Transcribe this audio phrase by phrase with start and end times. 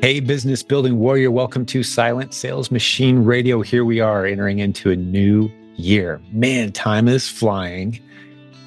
[0.00, 3.62] Hey, business building warrior, welcome to Silent Sales Machine Radio.
[3.62, 6.20] Here we are entering into a new year.
[6.30, 7.98] Man, time is flying.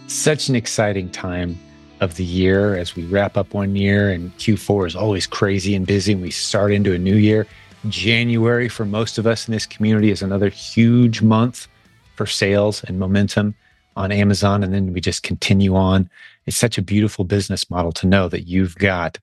[0.08, 1.58] Such an exciting time
[2.02, 5.88] of the year as we wrap up one year, and Q4 is always crazy and
[5.88, 6.12] busy.
[6.12, 7.48] And we start into a new year.
[7.88, 11.70] January, for most of us in this community, is another huge month
[12.18, 13.56] for sales and momentum
[13.96, 14.64] on Amazon.
[14.66, 16.10] And then we just continue on.
[16.46, 19.18] It's such a beautiful business model to know that you've got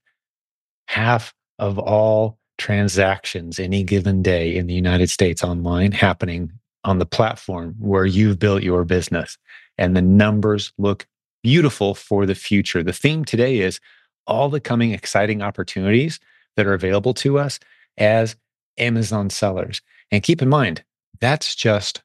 [0.87, 6.53] half of all transactions any given day in the United States online happening
[6.85, 9.39] on the platform where you've built your business.
[9.77, 11.07] And the numbers look
[11.43, 12.83] beautiful for the future.
[12.83, 13.81] The theme today is
[14.27, 16.19] all the coming exciting opportunities
[16.57, 17.61] that are available to us
[17.97, 18.37] as
[18.77, 19.81] Amazon sellers.
[20.11, 20.85] And keep in mind,
[21.21, 22.03] that's just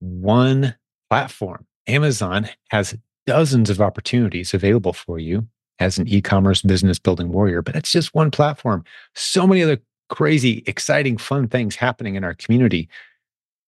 [0.00, 0.74] one
[1.10, 1.66] platform.
[1.86, 2.96] Amazon has
[3.26, 5.46] dozens of opportunities available for you
[5.78, 8.82] as an e-commerce business building warrior, but it's just one platform.
[9.14, 12.88] So many other crazy, exciting, fun things happening in our community.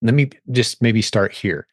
[0.03, 1.67] Let me just maybe start here.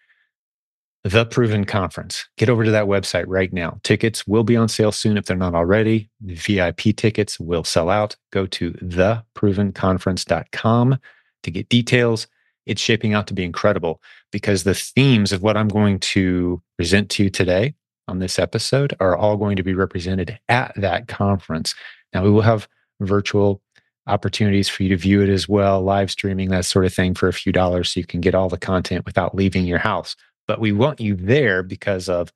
[1.04, 2.28] The Proven Conference.
[2.36, 3.80] Get over to that website right now.
[3.84, 6.10] Tickets will be on sale soon if they're not already.
[6.22, 8.16] VIP tickets will sell out.
[8.32, 10.98] Go to theprovenconference.com
[11.44, 12.26] to get details.
[12.66, 17.12] It's shaping out to be incredible because the themes of what I'm going to present
[17.12, 17.76] to you today
[18.08, 21.76] on this episode are all going to be represented at that conference.
[22.14, 22.68] Now, we will have
[23.00, 23.62] virtual
[24.08, 27.28] opportunities for you to view it as well, live streaming, that sort of thing for
[27.28, 30.16] a few dollars so you can get all the content without leaving your house.
[30.48, 32.32] But we want you there because of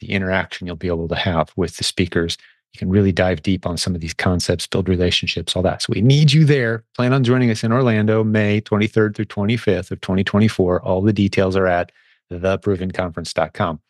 [0.00, 2.36] the interaction you'll be able to have with the speakers.
[2.74, 5.82] You can really dive deep on some of these concepts, build relationships, all that.
[5.82, 6.84] So we need you there.
[6.94, 10.82] Plan on joining us in Orlando, May 23rd through 25th of 2024.
[10.82, 11.90] All the details are at
[12.36, 13.80] theprovenconference.com.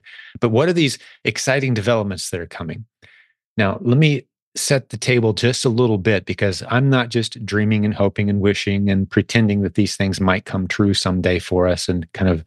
[0.40, 2.84] But what are these exciting developments that are coming?
[3.56, 7.84] Now, let me set the table just a little bit because I'm not just dreaming
[7.84, 11.88] and hoping and wishing and pretending that these things might come true someday for us
[11.88, 12.44] and kind of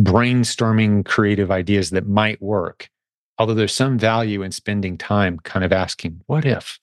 [0.00, 2.88] brainstorming creative ideas that might work.
[3.38, 6.80] Although there's some value in spending time kind of asking, what if?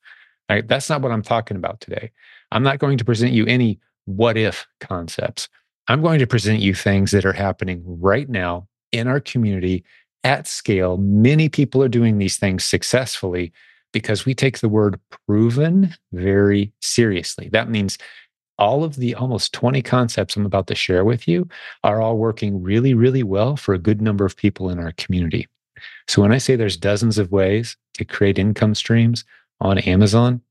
[0.47, 2.11] That's not what I'm talking about today.
[2.51, 5.49] I'm not going to present you any what if concepts.
[5.88, 9.83] I'm going to present you things that are happening right now in our community
[10.23, 10.97] at scale.
[10.97, 13.51] Many people are doing these things successfully
[13.91, 17.49] because we take the word proven very seriously.
[17.51, 17.97] That means
[18.57, 21.47] all of the almost 20 concepts I'm about to share with you
[21.83, 25.47] are all working really, really well for a good number of people in our community.
[26.07, 29.25] So when I say there's dozens of ways to create income streams
[29.59, 30.41] on Amazon,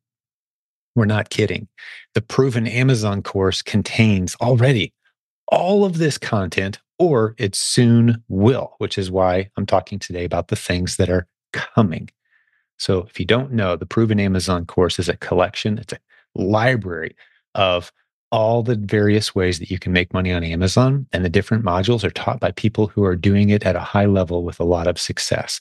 [0.95, 1.69] we're not kidding.
[2.15, 4.93] The proven Amazon course contains already
[5.53, 10.49] all of this content, or it soon will, which is why I'm talking today about
[10.49, 12.09] the things that are coming.
[12.79, 15.99] So, if you don't know, the Proven Amazon course is a collection, it's a
[16.35, 17.15] library
[17.55, 17.93] of
[18.33, 21.07] all the various ways that you can make money on Amazon.
[21.13, 24.07] And the different modules are taught by people who are doing it at a high
[24.07, 25.61] level with a lot of success.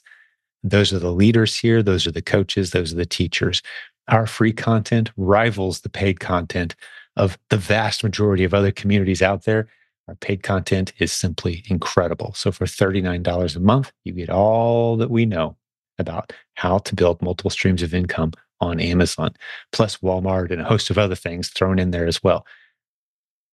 [0.64, 3.62] Those are the leaders here, those are the coaches, those are the teachers.
[4.08, 6.74] Our free content rivals the paid content
[7.16, 9.68] of the vast majority of other communities out there.
[10.08, 12.32] Our paid content is simply incredible.
[12.34, 15.56] So for $39 a month, you get all that we know
[15.98, 19.34] about how to build multiple streams of income on Amazon,
[19.72, 22.46] plus Walmart and a host of other things thrown in there as well.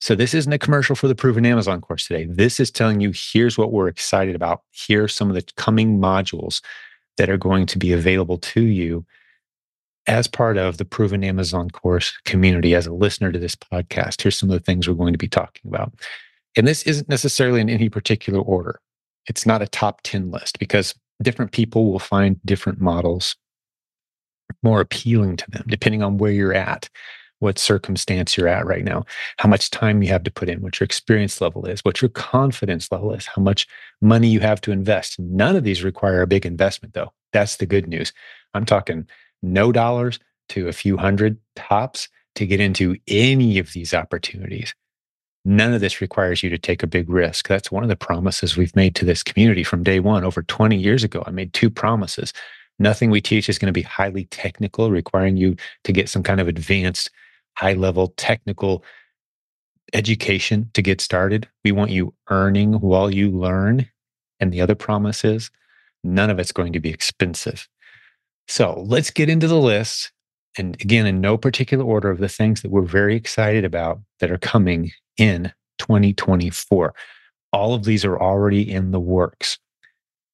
[0.02, 2.26] So this isn't a commercial for the proven Amazon course today.
[2.26, 4.62] This is telling you here's what we're excited about.
[4.72, 6.62] Here are some of the coming modules
[7.18, 9.06] that are going to be available to you
[10.08, 14.22] as part of the proven Amazon course community as a listener to this podcast.
[14.22, 15.94] Here's some of the things we're going to be talking about.
[16.58, 18.80] And this isn't necessarily in any particular order.
[19.28, 23.36] It's not a top 10 list because different people will find different models
[24.64, 26.90] more appealing to them, depending on where you're at,
[27.40, 29.06] what circumstance you're at right now,
[29.38, 32.10] how much time you have to put in, what your experience level is, what your
[32.10, 33.68] confidence level is, how much
[34.02, 35.20] money you have to invest.
[35.20, 37.14] None of these require a big investment, though.
[37.32, 38.12] That's the good news.
[38.54, 39.08] I'm talking
[39.42, 44.74] no dollars to a few hundred tops to get into any of these opportunities.
[45.46, 47.48] None of this requires you to take a big risk.
[47.48, 50.24] That's one of the promises we've made to this community from day one.
[50.24, 52.34] Over 20 years ago, I made two promises.
[52.78, 56.40] Nothing we teach is going to be highly technical, requiring you to get some kind
[56.40, 57.10] of advanced,
[57.58, 58.84] high level technical
[59.94, 61.48] education to get started.
[61.64, 63.90] We want you earning while you learn.
[64.40, 65.52] And the other promise is
[66.04, 67.68] none of it's going to be expensive.
[68.48, 70.12] So let's get into the list.
[70.58, 74.32] And again, in no particular order of the things that we're very excited about that
[74.32, 76.94] are coming in 2024.
[77.52, 79.58] All of these are already in the works.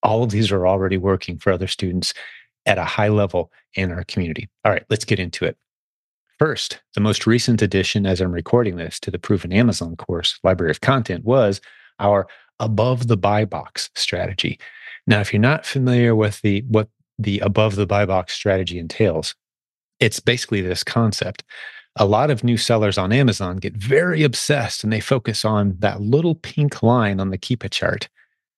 [0.03, 2.13] All of these are already working for other students
[2.65, 4.49] at a high level in our community.
[4.63, 5.57] All right, let's get into it.
[6.37, 10.71] First, the most recent addition, as I'm recording this, to the Proven Amazon course library
[10.71, 11.61] of content was
[11.99, 12.27] our
[12.59, 14.59] above the buy box strategy.
[15.07, 19.33] Now, if you're not familiar with the what the above the buy box strategy entails,
[19.99, 21.43] it's basically this concept.
[21.97, 26.01] A lot of new sellers on Amazon get very obsessed and they focus on that
[26.01, 28.09] little pink line on the Keepa chart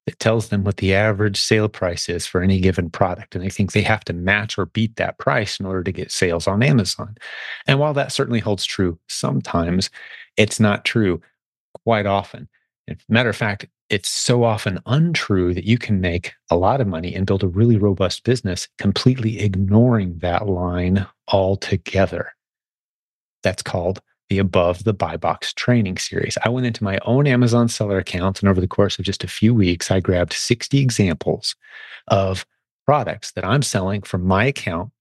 [0.08, 3.36] that tells them what the average sale price is for any given product.
[3.36, 6.12] And they think they have to match or beat that price in order to get
[6.12, 7.16] sales on Amazon.
[7.68, 9.90] And while that certainly holds true sometimes,
[10.38, 11.22] it's not true
[11.84, 12.48] quite often.
[13.10, 17.14] Matter of fact, it's so often untrue that you can make a lot of money
[17.14, 22.34] and build a really robust business completely ignoring that line altogether.
[23.48, 26.38] That's called the Above the Buy Box training series.
[26.44, 29.30] I went into my own Amazon seller account, and over the course of just a
[29.30, 31.56] few weeks, I grabbed 60 examples
[32.10, 32.46] of
[32.86, 34.92] products that I'm selling from my account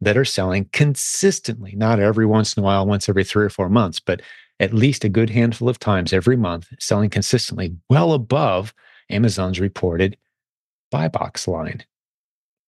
[0.00, 3.68] that are selling consistently, not every once in a while, once every three or four
[3.68, 4.22] months, but
[4.60, 8.72] at least a good handful of times every month, selling consistently well above
[9.10, 10.16] Amazon's reported
[10.92, 11.84] buy box line.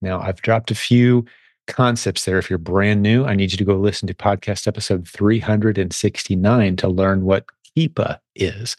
[0.02, 1.26] Now, I've dropped a few
[1.68, 2.38] concepts there.
[2.38, 6.88] If you're brand new, I need you to go listen to podcast episode 369 to
[6.88, 8.76] learn what Keepa is.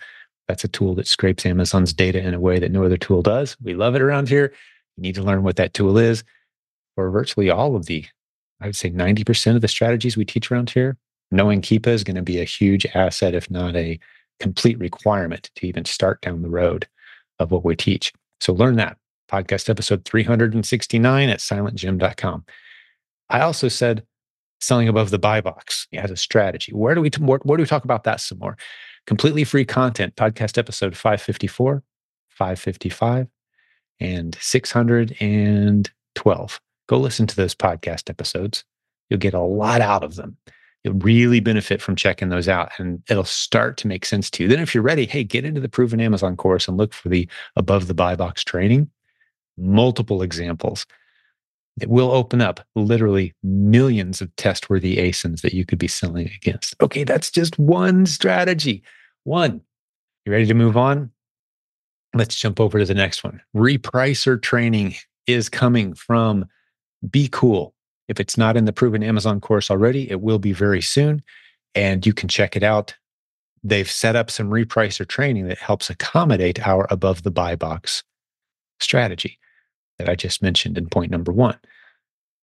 [0.47, 3.55] That's a tool that scrapes Amazon's data in a way that no other tool does.
[3.61, 4.51] We love it around here.
[4.97, 6.23] You need to learn what that tool is.
[6.95, 8.05] For virtually all of the,
[8.59, 10.97] I would say 90% of the strategies we teach around here,
[11.31, 13.99] knowing Keepa is going to be a huge asset, if not a
[14.39, 16.87] complete requirement to even start down the road
[17.39, 18.11] of what we teach.
[18.41, 18.97] So learn that.
[19.29, 22.45] Podcast episode 369 at silentjim.com.
[23.29, 24.03] I also said
[24.59, 26.71] selling above the buy box as a strategy.
[26.73, 28.57] Where do we where, where do we talk about that some more?
[29.05, 31.83] Completely free content, podcast episode 554,
[32.29, 33.27] 555,
[33.99, 36.61] and 612.
[36.87, 38.63] Go listen to those podcast episodes.
[39.09, 40.37] You'll get a lot out of them.
[40.83, 44.49] You'll really benefit from checking those out and it'll start to make sense to you.
[44.49, 47.27] Then, if you're ready, hey, get into the Proven Amazon course and look for the
[47.55, 48.89] above the buy box training.
[49.57, 50.85] Multiple examples.
[51.81, 56.27] It will open up literally millions of test worthy ASINs that you could be selling
[56.35, 56.75] against.
[56.81, 58.83] Okay, that's just one strategy.
[59.23, 59.61] One.
[60.25, 61.11] You ready to move on?
[62.13, 63.41] Let's jump over to the next one.
[63.55, 64.95] Repricer training
[65.27, 66.45] is coming from
[67.07, 67.71] BQool.
[68.07, 71.21] If it's not in the proven Amazon course already, it will be very soon.
[71.75, 72.95] And you can check it out.
[73.63, 78.03] They've set up some repricer training that helps accommodate our above the buy box
[78.79, 79.37] strategy
[79.99, 81.57] that I just mentioned in point number one.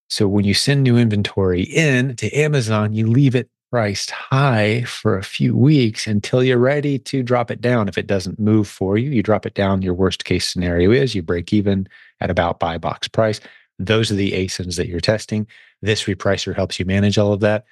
[0.08, 5.18] So when you send new inventory in to Amazon, you leave it priced high for
[5.18, 7.88] a few weeks until you're ready to drop it down.
[7.88, 9.82] If it doesn't move for you, you drop it down.
[9.82, 11.88] Your worst case scenario is you break even
[12.20, 13.40] at about buy box price.
[13.78, 15.46] Those are the ASINs that you're testing.
[15.82, 17.64] This repricer helps you manage all of that.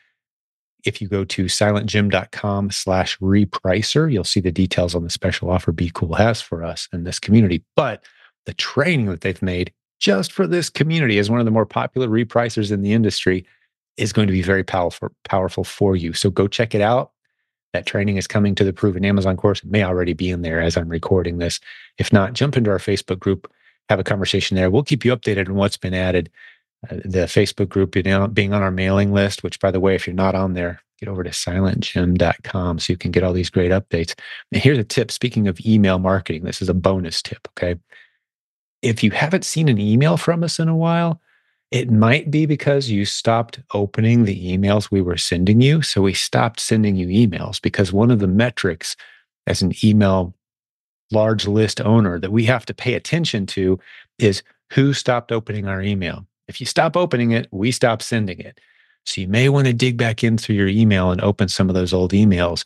[0.85, 5.73] If you go to silentjim.com slash repricer, you'll see the details on the special offer
[5.73, 7.65] BQool has for us in this community.
[7.75, 8.05] But
[8.47, 12.09] the training that they've made just for this community as one of the more popular
[12.09, 13.47] repricers in the industry
[13.97, 16.13] is going to be very powerful, powerful for you.
[16.13, 17.13] So go check it out.
[17.73, 19.61] That training is coming to the Proven Amazon course.
[19.61, 21.61] It may already be in there as I'm recording this.
[21.99, 23.51] If not, jump into our Facebook group
[23.89, 24.71] have a conversation there.
[24.71, 26.31] We'll keep you updated on what's been added.
[26.89, 29.95] Uh, the Facebook group, you know, being on our mailing list, which by the way,
[29.95, 33.51] if you're not on there, get over to silentjim.com so you can get all these
[33.51, 34.15] great updates.
[34.53, 35.11] And here's a tip.
[35.11, 37.49] Speaking of email marketing, this is a bonus tip.
[37.53, 37.79] Okay.
[38.85, 41.21] If you haven't seen an email from us in a while,
[41.71, 45.81] it might be because you stopped opening the emails we were sending you.
[45.81, 48.95] So we stopped sending you emails because one of the metrics
[49.47, 50.35] as an email
[51.11, 53.79] large list owner that we have to pay attention to
[54.19, 56.27] is who stopped opening our email.
[56.47, 58.61] If you stop opening it, we stop sending it.
[59.07, 61.75] So you may want to dig back in through your email and open some of
[61.75, 62.65] those old emails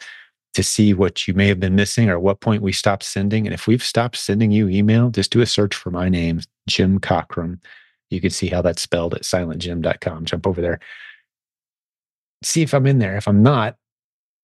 [0.55, 3.47] to see what you may have been missing or what point we stopped sending.
[3.47, 6.99] And if we've stopped sending you email, just do a search for my name, Jim
[6.99, 7.61] Cockrum.
[8.11, 10.25] You can see how that's spelled at silentjim.com.
[10.25, 10.81] Jump over there.
[12.43, 13.17] See if I'm in there.
[13.17, 13.77] If I'm not,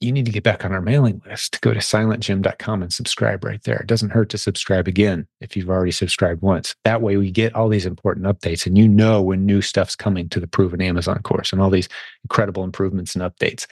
[0.01, 1.61] you need to get back on our mailing list.
[1.63, 3.79] Go to silentjim.com and subscribe right there.
[3.79, 6.75] It doesn't hurt to subscribe again if you've already subscribed once.
[6.85, 10.29] That way, we get all these important updates and you know when new stuff's coming
[10.31, 11.89] to the proven Amazon course and all these
[12.25, 13.67] incredible improvements and updates.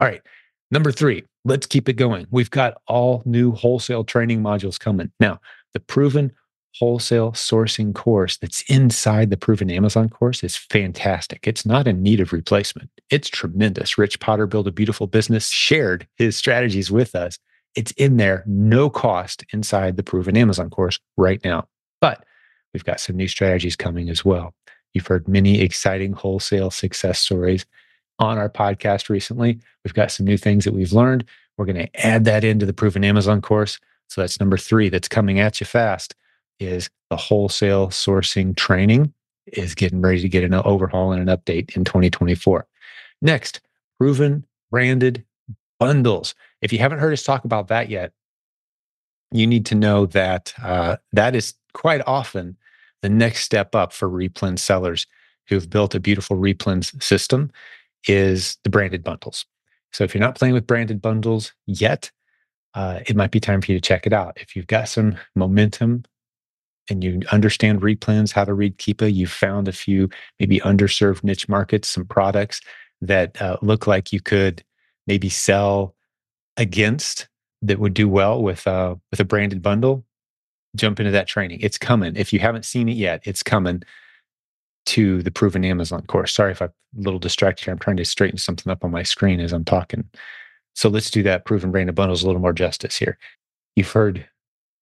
[0.00, 0.20] All right.
[0.70, 2.26] Number three, let's keep it going.
[2.30, 5.10] We've got all new wholesale training modules coming.
[5.18, 5.40] Now,
[5.72, 6.32] the proven
[6.78, 11.48] wholesale sourcing course that's inside the proven Amazon course is fantastic.
[11.48, 12.90] It's not in need of replacement.
[13.10, 13.98] It's tremendous.
[13.98, 17.38] Rich Potter built a beautiful business, shared his strategies with us.
[17.74, 21.66] It's in there, no cost inside the proven Amazon course right now.
[22.00, 22.24] But
[22.72, 24.54] we've got some new strategies coming as well.
[24.94, 27.66] You've heard many exciting wholesale success stories.
[28.18, 29.58] On our podcast recently.
[29.84, 31.24] We've got some new things that we've learned.
[31.56, 33.78] We're going to add that into the proven Amazon course.
[34.08, 36.14] So that's number three that's coming at you fast
[36.60, 39.12] is the wholesale sourcing training
[39.46, 42.66] is getting ready to get an overhaul and an update in 2024.
[43.22, 43.60] Next,
[43.98, 45.24] proven branded
[45.78, 46.34] bundles.
[46.60, 48.12] If you haven't heard us talk about that yet,
[49.30, 52.56] you need to know that uh, that is quite often
[53.02, 55.06] the next step up for replen sellers
[55.48, 57.50] who've built a beautiful replen system
[58.06, 59.46] is the branded bundles.
[59.92, 62.10] So if you're not playing with branded bundles yet,
[62.74, 64.36] uh, it might be time for you to check it out.
[64.40, 66.04] If you've got some momentum
[66.90, 71.48] and you understand replens, how to read Keepa, you've found a few maybe underserved niche
[71.48, 72.60] markets, some products
[73.00, 74.62] that uh, look like you could
[75.06, 75.94] maybe sell
[76.56, 77.28] against
[77.62, 80.04] that would do well with uh, with a branded bundle,
[80.76, 81.60] jump into that training.
[81.60, 82.16] It's coming.
[82.16, 83.82] If you haven't seen it yet, it's coming
[84.88, 86.32] to the proven Amazon course.
[86.32, 87.72] Sorry if I'm a little distracted here.
[87.72, 90.04] I'm trying to straighten something up on my screen as I'm talking.
[90.74, 93.18] So let's do that proven branded bundles a little more justice here.
[93.76, 94.26] You've heard,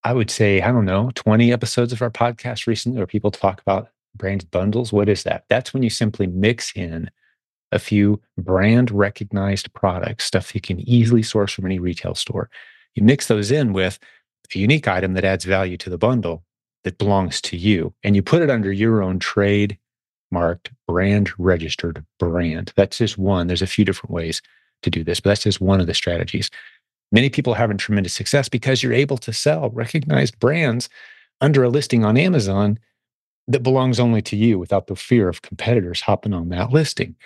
[0.04, 3.60] I would say, I don't know, 20 episodes of our podcast recently where people talk
[3.60, 4.92] about branded bundles.
[4.92, 5.44] What is that?
[5.48, 7.10] That's when you simply mix in
[7.72, 12.48] a few brand recognized products, stuff you can easily source from any retail store.
[12.94, 13.98] You mix those in with
[14.54, 16.44] a unique item that adds value to the bundle
[16.84, 19.76] that belongs to you, and you put it under your own trade
[20.36, 22.70] marked, brand registered brand.
[22.76, 23.46] That's just one.
[23.46, 24.42] There's a few different ways
[24.82, 26.50] to do this, but that's just one of the strategies.
[27.10, 30.90] Many people are having tremendous success because you're able to sell recognized brands
[31.40, 32.78] under a listing on Amazon
[33.48, 37.16] that belongs only to you without the fear of competitors hopping on that listing,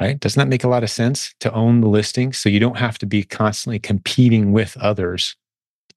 [0.00, 0.18] right?
[0.18, 2.96] Doesn't that make a lot of sense to own the listing so you don't have
[2.98, 5.36] to be constantly competing with others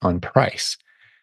[0.02, 0.76] on price?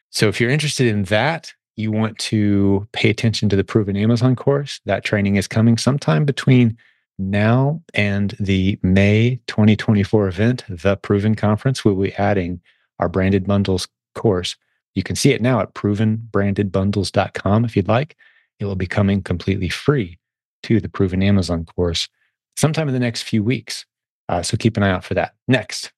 [0.09, 4.35] So if you're interested in that, you want to pay attention to the Proven Amazon
[4.35, 4.79] course.
[4.85, 6.77] That training is coming sometime between
[7.17, 11.83] now and the May 2024 event, the Proven Conference.
[11.83, 12.61] We'll be adding
[12.99, 14.55] our branded bundles course.
[14.95, 18.15] You can see it now at provenbrandedbundles.com if you'd like.
[18.59, 20.17] It will be coming completely free
[20.63, 22.07] to the Proven Amazon course
[22.55, 23.85] sometime in the next few weeks.
[24.29, 25.35] Uh, so keep an eye out for that.
[25.47, 25.91] Next,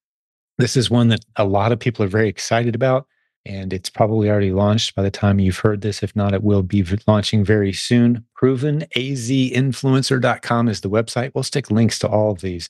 [0.57, 3.07] this is one that a lot of people are very excited about
[3.47, 6.03] and it's probably already launched by the time you've heard this.
[6.03, 8.25] If not, it will be launching very soon.
[8.41, 11.31] ProvenAZinfluencer.com is the website.
[11.33, 12.69] We'll stick links to all of these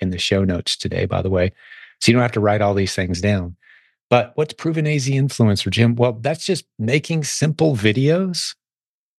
[0.00, 1.50] in the show notes today, by the way.
[2.00, 3.56] So you don't have to write all these things down.
[4.08, 5.96] But what's Proven AZ Influencer, Jim?
[5.96, 8.54] Well, that's just making simple videos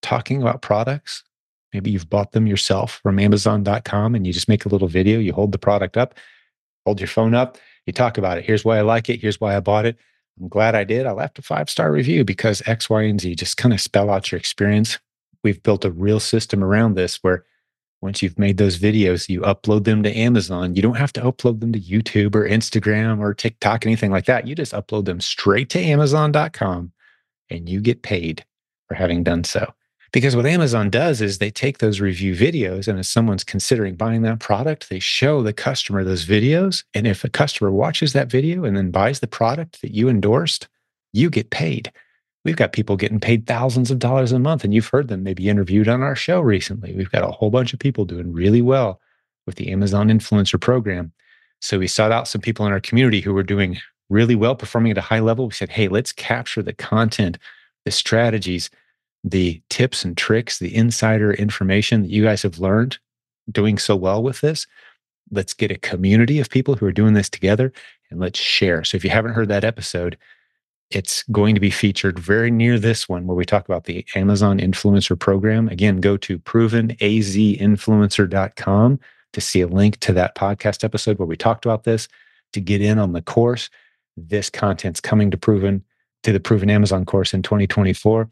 [0.01, 1.25] talking about products.
[1.73, 5.19] Maybe you've bought them yourself from Amazon.com and you just make a little video.
[5.19, 6.13] You hold the product up,
[6.85, 8.45] hold your phone up, you talk about it.
[8.45, 9.19] Here's why I like it.
[9.19, 9.97] Here's why I bought it
[10.39, 11.05] I'm glad I did.
[11.05, 14.09] I left a five star review because X, Y, and Z just kind of spell
[14.09, 14.99] out your experience.
[15.43, 17.45] We've built a real system around this where
[18.01, 20.75] once you've made those videos, you upload them to Amazon.
[20.75, 24.47] You don't have to upload them to YouTube or Instagram or TikTok, anything like that.
[24.47, 26.91] You just upload them straight to Amazon.com
[27.49, 28.45] and you get paid
[28.87, 29.73] for having done so.
[30.15, 34.21] Because what Amazon does is they take those review videos, and if someone's considering buying
[34.21, 36.85] that product, they show the customer those videos.
[36.93, 40.69] And if a customer watches that video and then buys the product that you endorsed,
[41.11, 41.91] you get paid.
[42.45, 45.49] We've got people getting paid thousands of dollars a month, and you've heard them maybe
[45.49, 46.93] interviewed on our show recently.
[46.95, 49.01] We've got a whole bunch of people doing really well
[49.45, 51.11] with the Amazon Influencer Program.
[51.59, 53.79] So we sought out some people in our community who were doing
[54.09, 55.47] really well, performing at a high level.
[55.47, 57.37] We said, hey, let's capture the content,
[57.83, 58.69] the strategies
[59.25, 62.99] the tips and tricks, the insider information that you guys have learned
[63.51, 64.67] doing so well with this.
[65.31, 67.73] Let's get a community of people who are doing this together
[68.11, 68.83] and let's share.
[68.83, 70.15] So if you haven't heard that episode,
[70.91, 74.59] it's going to be featured very near this one where we talk about the Amazon
[74.59, 75.67] influencer program.
[75.69, 78.99] Again, go to provenazinfluencer.com
[79.33, 82.07] to see a link to that podcast episode where we talked about this
[82.53, 83.71] to get in on the course.
[84.15, 85.83] This content's coming to Proven
[86.21, 88.29] to the Proven Amazon course in 2024.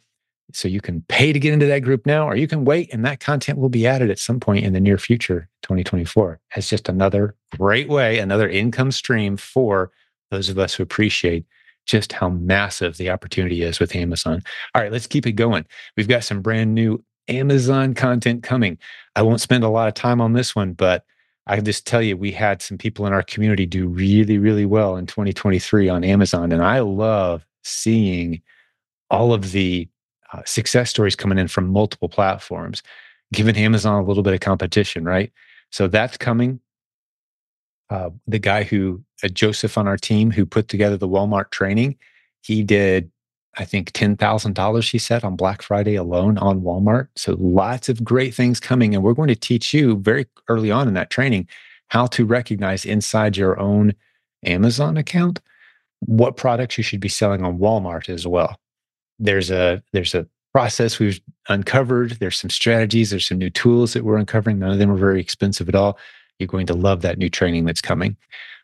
[0.51, 3.05] So you can pay to get into that group now, or you can wait and
[3.05, 6.89] that content will be added at some point in the near future, 2024, as just
[6.89, 9.91] another great way, another income stream for
[10.31, 11.45] those of us who appreciate
[11.85, 14.41] just how massive the opportunity is with Amazon.
[14.73, 15.65] All right, let's keep it going.
[15.97, 18.77] We've got some brand new Amazon content coming.
[19.15, 21.03] I won't spend a lot of time on this one, but
[21.45, 24.65] I can just tell you, we had some people in our community do really, really
[24.65, 26.51] well in 2023 on Amazon.
[26.51, 28.41] And I love seeing
[29.09, 29.87] all of the
[30.33, 32.83] uh, success stories coming in from multiple platforms,
[33.31, 35.31] giving Amazon a little bit of competition, right?
[35.71, 36.59] So that's coming.
[37.89, 41.97] Uh, the guy who, uh, Joseph on our team, who put together the Walmart training,
[42.41, 43.11] he did
[43.55, 47.09] I think $10,000 he said on Black Friday alone on Walmart.
[47.15, 48.95] So lots of great things coming.
[48.95, 51.47] And we're going to teach you very early on in that training
[51.89, 53.93] how to recognize inside your own
[54.43, 55.39] Amazon account
[55.99, 58.57] what products you should be selling on Walmart as well.
[59.19, 62.11] There's a there's a process we've uncovered.
[62.19, 63.09] There's some strategies.
[63.09, 64.59] There's some new tools that we're uncovering.
[64.59, 65.97] None of them are very expensive at all.
[66.39, 68.15] You're going to love that new training that's coming.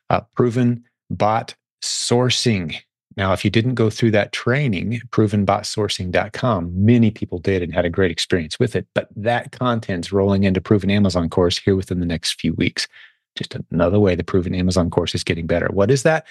[0.09, 2.75] Uh, proven bot sourcing.
[3.17, 7.89] Now, if you didn't go through that training, provenbotsourcing.com, many people did and had a
[7.89, 8.87] great experience with it.
[8.93, 12.87] But that content's rolling into Proven Amazon course here within the next few weeks.
[13.35, 15.67] Just another way the Proven Amazon course is getting better.
[15.67, 16.27] What is that?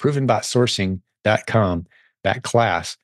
[0.00, 1.86] Provenbotsourcing.com,
[2.24, 2.96] that class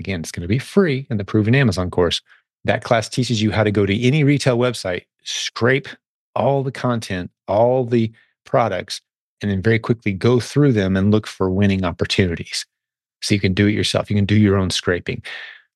[0.00, 2.20] Again, it's going to be free in the Proven Amazon course.
[2.64, 5.88] That class teaches you how to go to any retail website, scrape
[6.34, 8.12] all the content, all the
[8.44, 9.00] products,
[9.42, 12.64] and then very quickly go through them and look for winning opportunities.
[13.22, 14.10] So you can do it yourself.
[14.10, 15.22] You can do your own scraping.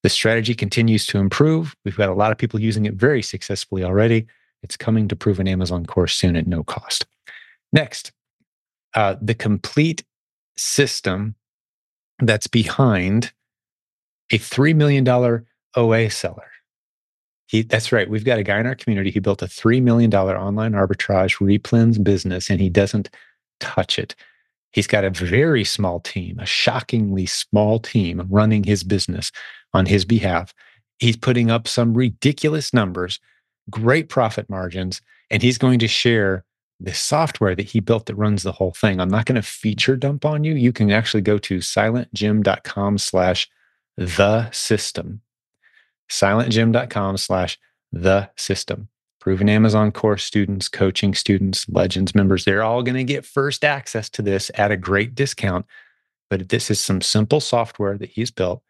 [0.03, 1.75] The strategy continues to improve.
[1.85, 4.27] We've got a lot of people using it very successfully already.
[4.63, 7.07] It's coming to Proven Amazon course soon at no cost.
[7.73, 8.13] Next,
[8.95, 10.05] uh, the complete
[10.57, 11.35] system
[12.21, 13.33] that's behind
[14.31, 15.07] a $3 million
[15.77, 16.51] OA seller.
[17.47, 18.11] He, that's right.
[18.11, 22.03] We've got a guy in our community who built a $3 million online arbitrage replens
[22.03, 23.09] business and he doesn't
[23.59, 24.15] touch it.
[24.73, 29.33] He's got a very small team, a shockingly small team running his business
[29.73, 30.53] on his behalf.
[30.99, 33.19] He's putting up some ridiculous numbers,
[33.71, 36.45] great profit margins, and he's going to share
[36.81, 39.01] the software that he built that runs the whole thing.
[39.01, 40.55] I'm not going to feature dump on you.
[40.55, 43.49] You can actually go to silentjim.com slash
[43.99, 45.21] the system.
[46.09, 47.59] Silentjim.com slash
[47.93, 48.89] the system.
[49.21, 54.09] Proven Amazon course students, coaching students, Legends members, they're all going to get first access
[54.11, 55.67] to this at a great discount.
[56.31, 58.63] But this is some simple software that he's built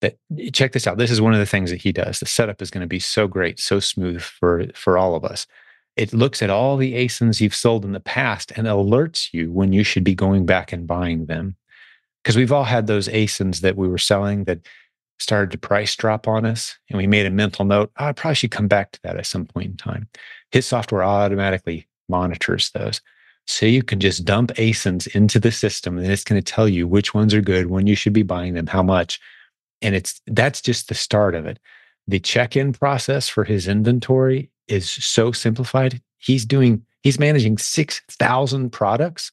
[0.00, 0.18] that
[0.52, 0.98] check this out.
[0.98, 2.18] This is one of the things that he does.
[2.18, 5.46] The setup is going to be so great, so smooth for, for all of us.
[5.94, 9.72] It looks at all the ASINs you've sold in the past and alerts you when
[9.72, 11.56] you should be going back and buying them
[12.26, 14.58] because we've all had those ASINs that we were selling that
[15.20, 16.76] started to price drop on us.
[16.90, 19.26] And we made a mental note, oh, I probably should come back to that at
[19.26, 20.08] some point in time.
[20.50, 23.00] His software automatically monitors those.
[23.46, 26.88] So you can just dump ASINs into the system and it's going to tell you
[26.88, 29.20] which ones are good, when you should be buying them, how much.
[29.80, 31.60] And it's that's just the start of it.
[32.08, 36.02] The check-in process for his inventory is so simplified.
[36.18, 39.30] He's doing, he's managing 6,000 products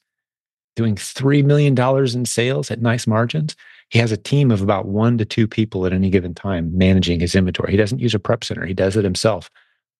[0.76, 1.78] doing $3 million
[2.16, 3.56] in sales at nice margins.
[3.90, 7.20] He has a team of about one to two people at any given time managing
[7.20, 7.70] his inventory.
[7.70, 9.50] He doesn't use a prep center, he does it himself.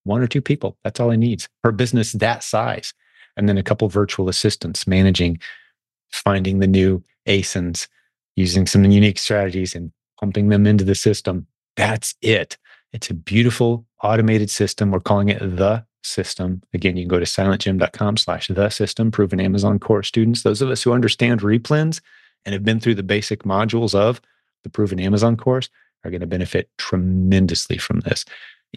[0.04, 2.92] One or two people, that's all he needs for business that size.
[3.37, 5.38] And then a couple virtual assistants managing,
[6.12, 7.88] finding the new ASINs,
[8.37, 11.46] using some unique strategies and pumping them into the system.
[11.76, 12.56] That's it.
[12.92, 14.90] It's a beautiful automated system.
[14.90, 16.62] We're calling it the system.
[16.72, 20.42] Again, you can go to silentjim.com slash the system, proven Amazon course students.
[20.42, 22.00] Those of us who understand replens
[22.44, 24.20] and have been through the basic modules of
[24.62, 25.68] the proven Amazon course
[26.04, 28.24] are going to benefit tremendously from this.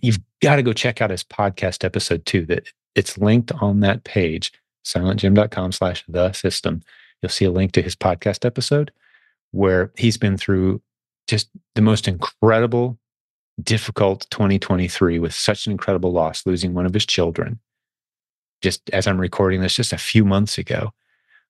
[0.02, 2.46] You've got to go check out his podcast episode too.
[2.46, 4.54] That it's linked on that page,
[4.86, 6.82] silentjim.com slash the system.
[7.22, 8.92] You'll see a link to his podcast episode
[9.52, 10.82] where he's been through
[11.28, 12.98] just the most incredible
[13.62, 17.60] difficult 2023 with such an incredible loss, losing one of his children.
[18.62, 20.92] Just as I'm recording this, just a few months ago,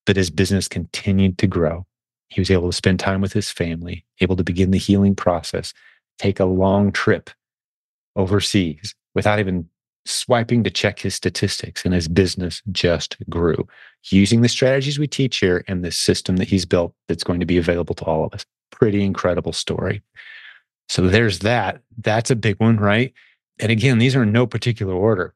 [0.06, 1.86] but his business continued to grow.
[2.30, 5.74] He was able to spend time with his family, able to begin the healing process,
[6.18, 7.30] take a long trip
[8.16, 9.70] overseas without even
[10.06, 13.68] swiping to check his statistics, and his business just grew
[14.10, 17.46] using the strategies we teach here and the system that he's built that's going to
[17.46, 18.46] be available to all of us.
[18.72, 20.02] Pretty incredible story.
[20.90, 21.82] So there's that.
[21.98, 23.14] That's a big one, right?
[23.60, 25.34] And again, these are in no particular order,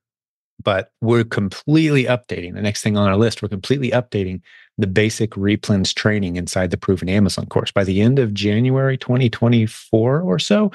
[0.64, 3.42] but we're completely updating the next thing on our list.
[3.42, 4.42] We're completely updating
[4.78, 7.72] the basic replens training inside the proven Amazon course.
[7.72, 10.72] By the end of January 2024 or so,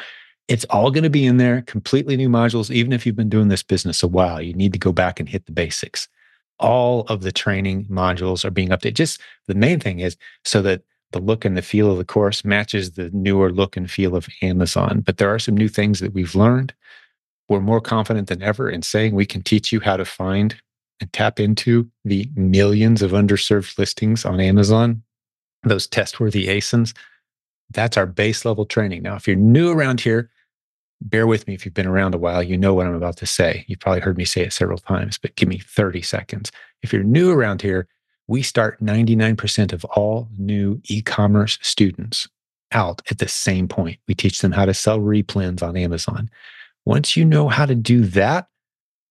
[0.48, 2.70] it's all going to be in there, completely new modules.
[2.70, 5.28] Even if you've been doing this business a while, you need to go back and
[5.28, 6.08] hit the basics.
[6.58, 8.94] All of the training modules are being updated.
[8.94, 12.44] Just the main thing is so that the look and the feel of the course
[12.44, 15.00] matches the newer look and feel of Amazon.
[15.00, 16.74] But there are some new things that we've learned.
[17.48, 20.60] We're more confident than ever in saying we can teach you how to find
[21.00, 25.02] and tap into the millions of underserved listings on Amazon,
[25.62, 26.94] those test worthy ASINs.
[27.70, 29.02] That's our base level training.
[29.02, 30.30] Now, if you're new around here,
[31.00, 32.42] bear with me if you've been around a while.
[32.42, 33.64] You know what I'm about to say.
[33.68, 36.50] You've probably heard me say it several times, but give me 30 seconds.
[36.82, 37.88] If you're new around here,
[38.28, 42.28] we start 99% of all new e commerce students
[42.72, 43.98] out at the same point.
[44.08, 46.28] We teach them how to sell replens on Amazon.
[46.84, 48.48] Once you know how to do that,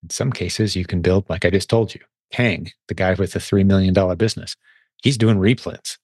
[0.03, 2.01] in some cases, you can build, like I just told you,
[2.31, 4.55] Kang, the guy with the $3 million business,
[5.01, 5.97] he's doing replens,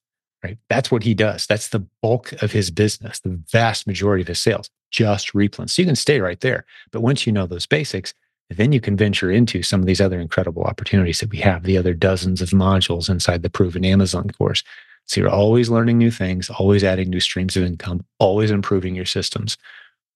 [0.44, 0.58] right?
[0.70, 1.46] That's what he does.
[1.46, 5.72] That's the bulk of his business, the vast majority of his sales, just replens.
[5.72, 6.66] So you can stay right there.
[6.92, 8.14] But once you know those basics,
[8.58, 11.78] then you can venture into some of these other incredible opportunities that we have, the
[11.78, 14.64] other dozens of modules inside the Proven Amazon course.
[15.06, 19.06] So you're always learning new things, always adding new streams of income, always improving your
[19.06, 19.58] systems.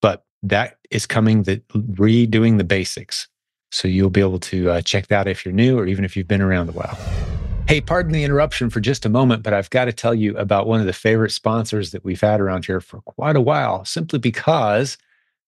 [0.01, 3.27] But that is coming, the redoing the basics.
[3.71, 6.27] So you'll be able to uh, check that if you're new or even if you've
[6.27, 6.97] been around a while.
[7.67, 10.67] Hey, pardon the interruption for just a moment, but I've got to tell you about
[10.67, 14.19] one of the favorite sponsors that we've had around here for quite a while, simply
[14.19, 14.97] because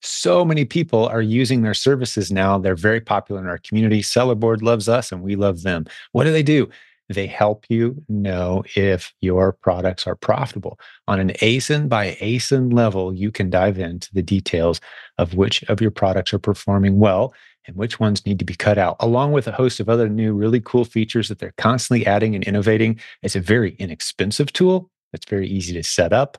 [0.01, 2.57] so many people are using their services now.
[2.57, 4.01] They're very popular in our community.
[4.01, 5.85] sellerboard loves us and we love them.
[6.11, 6.69] What do they do?
[7.09, 10.77] They help you know if your products are profitable.
[11.07, 14.81] On an ASIN by ASIN level, you can dive into the details
[15.17, 17.33] of which of your products are performing well
[17.65, 20.33] and which ones need to be cut out, along with a host of other new,
[20.33, 22.99] really cool features that they're constantly adding and innovating.
[23.21, 26.37] It's a very inexpensive tool that's very easy to set up.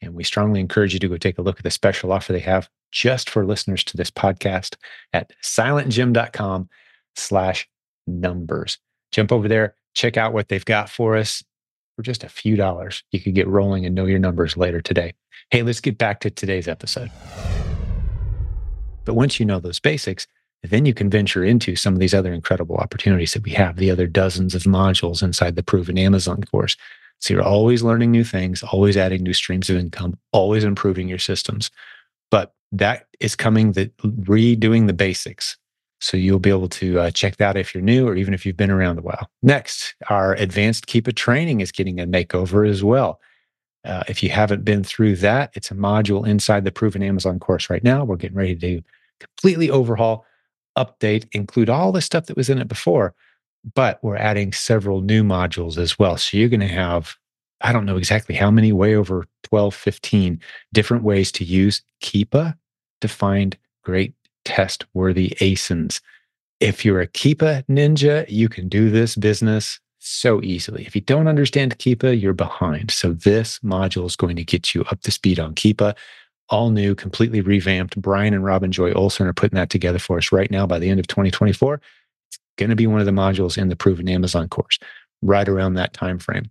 [0.00, 2.40] And we strongly encourage you to go take a look at the special offer they
[2.40, 4.76] have just for listeners to this podcast
[5.12, 6.68] at silentjim.com
[7.16, 7.68] slash
[8.06, 8.78] numbers.
[9.10, 11.42] Jump over there, check out what they've got for us
[11.96, 13.02] for just a few dollars.
[13.10, 15.12] You could get rolling and know your numbers later today.
[15.50, 17.10] Hey, let's get back to today's episode.
[19.04, 20.26] But once you know those basics,
[20.62, 23.90] then you can venture into some of these other incredible opportunities that we have, the
[23.90, 26.76] other dozens of modules inside the Proven Amazon course.
[27.20, 31.18] So you're always learning new things, always adding new streams of income, always improving your
[31.18, 31.70] systems.
[32.30, 35.56] But that is coming, the redoing the basics.
[36.00, 38.56] So you'll be able to uh, check that if you're new or even if you've
[38.56, 39.30] been around a while.
[39.42, 43.20] Next, our advanced Keepa training is getting a makeover as well.
[43.84, 47.70] Uh, if you haven't been through that, it's a module inside the Proven Amazon course
[47.70, 48.04] right now.
[48.04, 48.82] We're getting ready to
[49.20, 50.26] completely overhaul,
[50.76, 53.14] update, include all the stuff that was in it before,
[53.74, 56.16] but we're adding several new modules as well.
[56.16, 57.16] So you're going to have,
[57.60, 60.40] I don't know exactly how many, way over 12, 15
[60.72, 62.56] different ways to use Keepa
[63.04, 64.14] to find great
[64.46, 66.00] test worthy ASINs.
[66.58, 70.86] If you're a Keepa ninja, you can do this business so easily.
[70.86, 72.90] If you don't understand Keepa, you're behind.
[72.90, 75.94] So this module is going to get you up to speed on Keepa.
[76.48, 78.00] All new, completely revamped.
[78.00, 80.88] Brian and Robin Joy Olson are putting that together for us right now by the
[80.88, 81.82] end of 2024.
[82.28, 84.78] It's going to be one of the modules in the proven Amazon course
[85.20, 86.50] right around that time frame.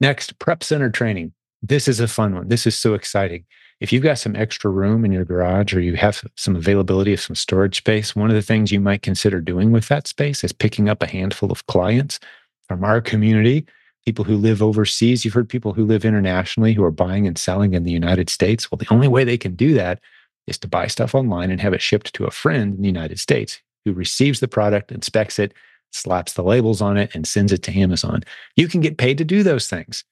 [0.00, 1.32] Next, prep center training.
[1.62, 2.48] This is a fun one.
[2.48, 3.44] This is so exciting
[3.80, 7.20] if you've got some extra room in your garage or you have some availability of
[7.20, 10.52] some storage space, one of the things you might consider doing with that space is
[10.52, 12.20] picking up a handful of clients
[12.68, 13.66] from our community,
[14.04, 15.24] people who live overseas.
[15.24, 18.70] You've heard people who live internationally who are buying and selling in the United States.
[18.70, 20.00] Well, the only way they can do that
[20.46, 23.18] is to buy stuff online and have it shipped to a friend in the United
[23.18, 25.54] States who receives the product, inspects it,
[25.90, 28.22] slaps the labels on it, and sends it to Amazon.
[28.56, 30.04] You can get paid to do those things.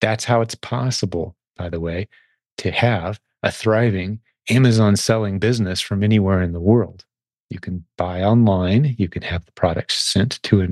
[0.00, 2.08] That's how it's possible, by the way,
[2.58, 7.04] to have a thriving Amazon selling business from anywhere in the world.
[7.50, 10.68] You can buy online, you can have the products sent to a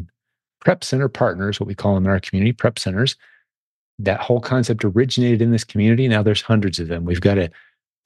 [0.60, 3.16] prep center partners, what we call them in our community, prep centers.
[3.98, 6.08] That whole concept originated in this community.
[6.08, 7.04] Now there's hundreds of them.
[7.04, 7.50] We've got a,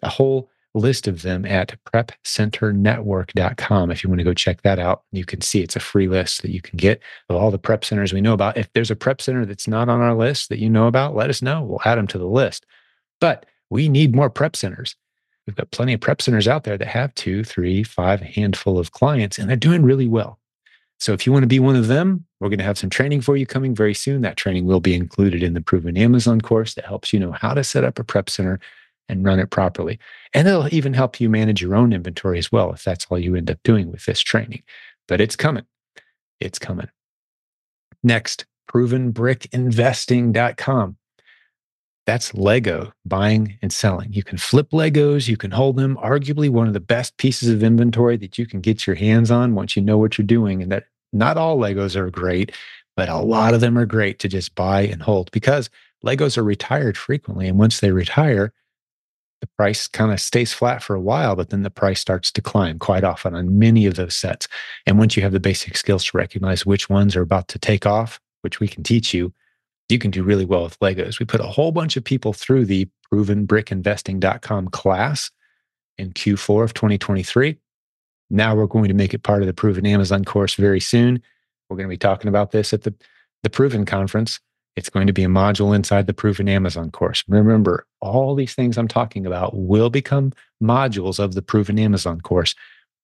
[0.03, 3.91] a whole list of them at prepcenternetwork.com.
[3.91, 6.43] If you want to go check that out, you can see it's a free list
[6.43, 8.59] that you can get of all the prep centers we know about.
[8.59, 11.31] If there's a prep center that's not on our list that you know about, let
[11.31, 11.63] us know.
[11.63, 12.67] We'll add them to the list.
[13.21, 14.97] But we need more prep centers.
[15.47, 18.93] We've got plenty of prep centers out there that have two, three, five handful of
[18.93, 20.39] clients, and they're doing really well.
[20.99, 23.21] So if you want to be one of them, we're going to have some training
[23.21, 24.23] for you coming very soon.
[24.23, 27.55] That training will be included in the Proven Amazon course that helps you know how
[27.55, 28.59] to set up a prep center
[29.09, 29.99] and run it properly.
[30.35, 33.37] And it'll even help you manage your own inventory as well, if that's all you
[33.37, 34.63] end up doing with this training.
[35.07, 35.65] But it's coming.
[36.41, 36.89] It's coming.
[38.03, 40.97] Next, provenbrickinvesting.com.
[42.09, 44.15] That's Lego buying and selling.
[44.15, 45.99] You can flip Legos, you can hold them.
[45.99, 49.55] Arguably, one of the best pieces of inventory that you can get your hands on
[49.55, 50.63] once you know what you're doing.
[50.63, 52.51] And that not all Legos are great,
[52.97, 55.69] but a lot of them are great to just buy and hold because
[56.03, 57.47] Legos are retired frequently.
[57.47, 58.55] And once they retire,
[59.43, 62.41] the price kind of stays flat for a while, but then the price starts to
[62.41, 64.49] climb quite often on many of those sets.
[64.87, 67.85] And once you have the basic skills to recognize which ones are about to take
[67.85, 69.35] off, which we can teach you,
[69.89, 71.19] you can do really well with Legos.
[71.19, 75.31] We put a whole bunch of people through the provenbrickinvesting.com class
[75.97, 77.57] in Q4 of 2023.
[78.31, 81.23] Now we're going to make it part of the Proven Amazon course very soon.
[81.69, 82.95] We're going to be talking about this at the,
[83.43, 84.41] the Proven conference
[84.77, 87.25] It's going to be a module inside the Proven Amazon course.
[87.27, 92.55] Remember, all these things I'm talking about will become modules of the Proven Amazon course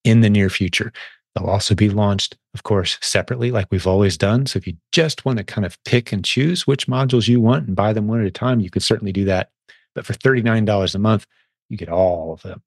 [0.05, 0.93] in the near future.
[1.35, 4.47] They'll also be launched, of course, separately, like we've always done.
[4.47, 7.67] So if you just want to kind of pick and choose which modules you want
[7.67, 9.51] and buy them one at a time, you could certainly do that.
[9.95, 11.27] But for $39 a month,
[11.69, 12.63] you get all of them.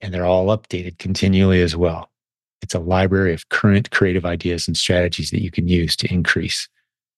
[0.00, 2.10] And they're all updated continually as well.
[2.62, 6.68] It's a library of current creative ideas and strategies that you can use to increase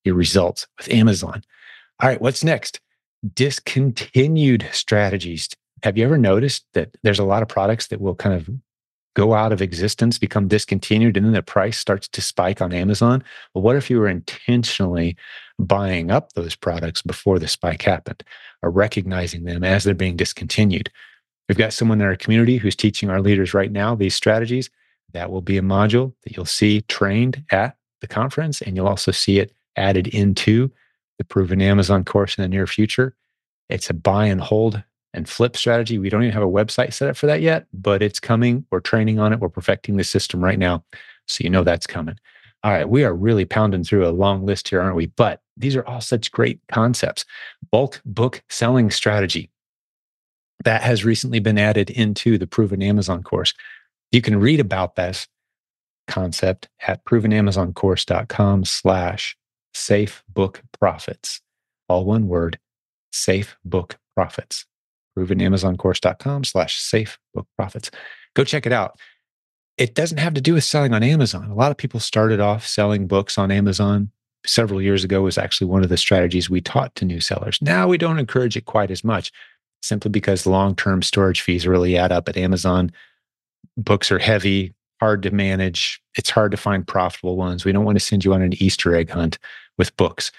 [0.05, 1.45] your results with Amazon.
[2.01, 2.81] All right, what's next?
[3.35, 5.49] Discontinued strategies.
[5.85, 8.51] Have you ever noticed that there's a lot of products that will kind of
[9.15, 13.23] go out of existence, become discontinued, and then the price starts to spike on Amazon?
[13.55, 15.17] Well, what if you were intentionally
[15.59, 18.23] buying up those products before the spike happened
[18.63, 20.91] or recognizing them as they're being discontinued?
[21.49, 24.71] We've got someone in our community who's teaching our leaders right now these strategies.
[25.13, 29.13] That will be a module that you'll see trained at the conference, and you'll also
[29.13, 30.71] see it added into
[31.19, 33.15] the proven Amazon course in the near future.
[33.69, 34.83] It's a buy and hold
[35.15, 35.99] and flip strategy.
[35.99, 38.65] We don't even have a website set up for that yet, but it's coming.
[38.71, 39.41] We're training on it.
[39.41, 40.85] We're perfecting the system right now.
[41.27, 42.19] So you know that's coming.
[42.65, 45.07] All right, we are really pounding through a long list here, aren't we?
[45.07, 47.25] But these are all such great concepts.
[47.71, 49.51] Bulk book selling strategy
[50.65, 53.53] that has recently been added into the proven Amazon course.
[54.13, 55.27] You can read about this
[56.07, 59.37] concept at provenamazoncourse.com slash
[59.75, 61.41] safe book profits.
[61.89, 62.59] All one word,
[63.11, 64.67] safe book profits.
[65.17, 67.91] Provenamazoncourse.com slash safe book profits.
[68.35, 68.99] Go check it out.
[69.79, 71.51] It doesn't have to do with selling on Amazon.
[71.51, 74.11] A lot of people started off selling books on Amazon
[74.45, 77.59] several years ago was actually one of the strategies we taught to new sellers.
[77.63, 79.33] Now we don't encourage it quite as much
[79.83, 82.93] simply because long-term storage fees really add up at Amazon.
[83.77, 86.01] Books are heavy, hard to manage.
[86.17, 87.65] It's hard to find profitable ones.
[87.65, 89.39] We don't want to send you on an Easter egg hunt
[89.79, 90.31] with books.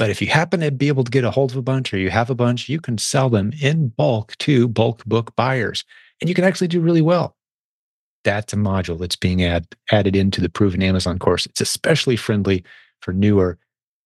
[0.00, 1.98] But if you happen to be able to get a hold of a bunch or
[1.98, 5.84] you have a bunch, you can sell them in bulk to bulk book buyers.
[6.22, 7.36] And you can actually do really well.
[8.24, 11.44] That's a module that's being add, added into the proven Amazon course.
[11.44, 12.64] It's especially friendly
[13.02, 13.58] for newer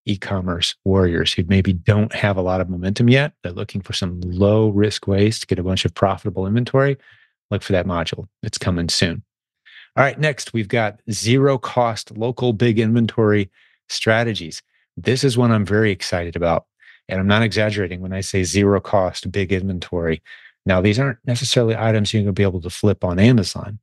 [0.05, 3.35] e commerce warriors who maybe don't have a lot of momentum yet.
[3.45, 6.97] They're looking for some low risk ways to get a bunch of profitable inventory.
[7.53, 8.27] Look for that module.
[8.43, 9.23] It's coming soon.
[9.97, 13.49] All right, next, we've got zero cost local big inventory
[13.89, 14.61] strategies.
[14.97, 16.67] This is one I'm very excited about.
[17.09, 20.23] And I'm not exaggerating when I say zero cost, big inventory.
[20.65, 23.79] Now, these aren't necessarily items you're going to be able to flip on Amazon,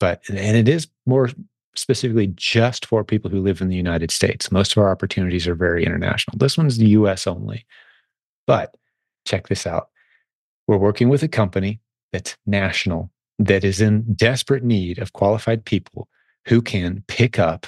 [0.00, 1.30] but, and it is more
[1.76, 4.50] specifically just for people who live in the United States.
[4.50, 6.36] Most of our opportunities are very international.
[6.36, 7.64] This one's the US only.
[8.46, 8.74] But
[9.24, 9.90] check this out.
[10.66, 11.80] We're working with a company
[12.12, 16.08] that's national, that is in desperate need of qualified people
[16.46, 17.66] who can pick up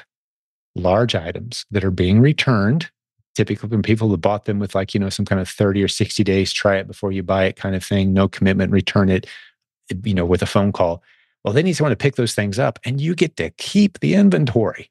[0.81, 2.91] large items that are being returned
[3.35, 5.89] typically from people who bought them with like you know some kind of 30 or
[5.89, 9.27] 60 days try it before you buy it kind of thing no commitment return it
[10.05, 11.03] you know with a phone call.
[11.45, 14.15] Well they need someone to pick those things up and you get to keep the
[14.15, 14.91] inventory.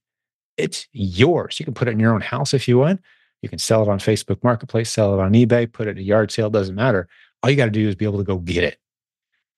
[0.58, 1.60] It's yours.
[1.60, 3.02] You can put it in your own house if you want.
[3.41, 6.04] You can sell it on facebook marketplace sell it on ebay put it at a
[6.04, 7.08] yard sale doesn't matter.
[7.43, 8.78] All you got to do is be able to go get it.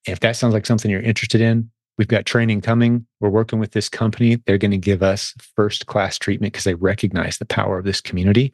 [0.06, 3.06] If that sounds like something you're interested in We've got training coming.
[3.20, 4.38] We're working with this company.
[4.46, 8.02] They're going to give us first class treatment because they recognize the power of this
[8.02, 8.54] community.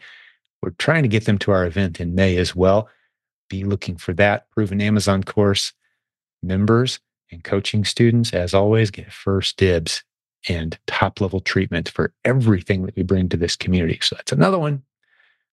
[0.61, 2.89] We're trying to get them to our event in May as well.
[3.49, 5.73] Be looking for that proven Amazon course.
[6.43, 6.99] Members
[7.31, 10.03] and coaching students, as always, get first dibs
[10.49, 13.99] and top level treatment for everything that we bring to this community.
[14.01, 14.83] So that's another one.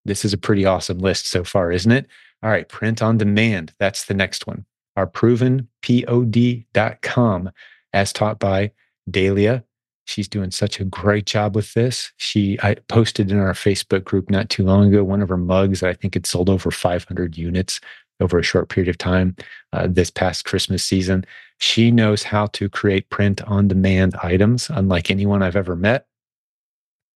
[0.04, 2.06] This is a pretty awesome list so far, isn't it?
[2.42, 3.72] All right, print on demand.
[3.78, 4.66] That's the next one.
[4.96, 7.50] Our proven provenpod.com
[7.94, 8.72] as taught by
[9.10, 9.64] Dahlia.
[10.06, 12.12] She's doing such a great job with this.
[12.18, 15.80] She I posted in our Facebook group not too long ago one of her mugs
[15.80, 17.80] that I think had sold over 500 units
[18.20, 19.34] over a short period of time
[19.72, 21.24] uh, this past Christmas season.
[21.58, 26.06] She knows how to create print on demand items, unlike anyone I've ever met.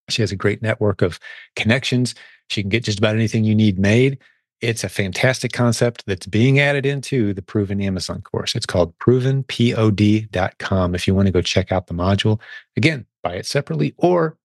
[0.08, 1.20] She has a great network of
[1.54, 2.14] connections.
[2.48, 4.18] She can get just about anything you need made.
[4.60, 8.56] It's a fantastic concept that's being added into the Proven Amazon course.
[8.56, 12.40] It's called provenpod.com if you want to go check out the module.
[12.76, 14.36] Again, buy it separately or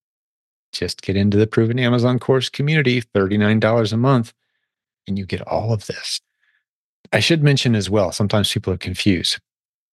[0.71, 4.34] just get into the Proven Amazon course community, $39 a month,
[5.08, 6.21] and you get all of this.
[7.12, 9.39] I should mention as well, sometimes people are confused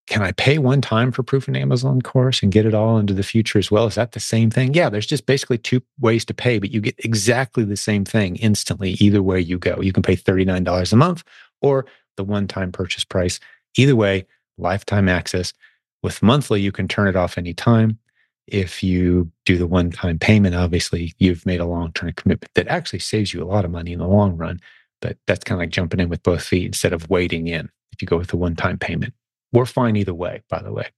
[0.06, 3.22] can I pay one time for Proven Amazon course and get it all into the
[3.22, 3.86] future as well?
[3.86, 4.74] Is that the same thing?
[4.74, 8.36] Yeah, there's just basically two ways to pay, but you get exactly the same thing
[8.36, 9.80] instantly either way you go.
[9.80, 11.22] You can pay $39 a month
[11.60, 11.86] or
[12.16, 13.38] the one time purchase price.
[13.76, 14.26] Either way,
[14.58, 15.52] lifetime access.
[16.02, 17.98] With monthly, you can turn it off anytime.
[18.46, 22.68] If you do the one time payment, obviously you've made a long term commitment that
[22.68, 24.60] actually saves you a lot of money in the long run.
[25.00, 28.02] But that's kind of like jumping in with both feet instead of waiting in if
[28.02, 29.14] you go with the one time payment.
[29.52, 30.88] We're fine either way, by the way.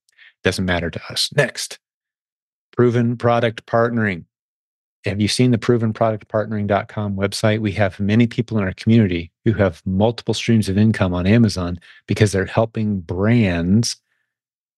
[0.44, 1.30] Doesn't matter to us.
[1.34, 1.78] Next,
[2.76, 4.24] proven product partnering.
[5.04, 7.60] Have you seen the provenproductpartnering.com website?
[7.60, 11.80] We have many people in our community who have multiple streams of income on Amazon
[12.06, 13.96] because they're helping brands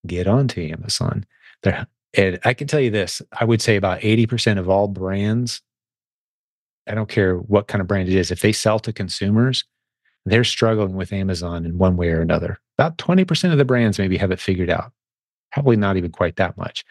[0.07, 1.27] get onto Amazon.
[1.63, 5.61] They're, and I can tell you this I would say about 80% of all brands,
[6.87, 9.65] I don't care what kind of brand it is, if they sell to consumers,
[10.25, 12.61] they're struggling with Amazon in one way or another.
[12.79, 14.93] About 20% of the brands maybe have it figured out.
[15.53, 16.85] Probably not even quite that much.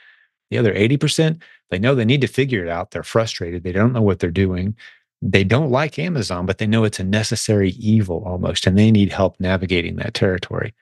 [0.50, 2.92] The other 80%, they know they need to figure it out.
[2.92, 3.64] They're frustrated.
[3.64, 4.76] They don't know what they're doing.
[5.22, 9.12] They don't like Amazon, but they know it's a necessary evil almost, and they need
[9.12, 10.74] help navigating that territory.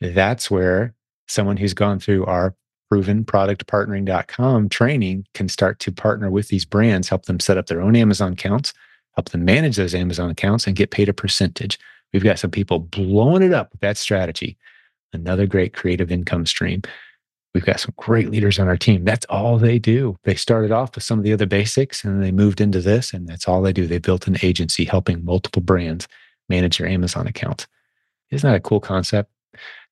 [0.00, 0.94] That's where
[1.28, 2.54] someone who's gone through our
[2.92, 7.96] provenproductpartnering.com training can start to partner with these brands, help them set up their own
[7.96, 8.72] Amazon accounts,
[9.14, 11.78] help them manage those Amazon accounts, and get paid a percentage.
[12.12, 14.56] We've got some people blowing it up with that strategy.
[15.12, 16.82] Another great creative income stream.
[17.54, 19.04] We've got some great leaders on our team.
[19.04, 20.16] That's all they do.
[20.24, 23.26] They started off with some of the other basics and they moved into this, and
[23.26, 23.86] that's all they do.
[23.86, 26.06] They built an agency helping multiple brands
[26.48, 27.66] manage their Amazon accounts.
[28.30, 29.30] Isn't that a cool concept?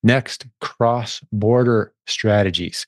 [0.03, 2.85] Next, cross border strategies.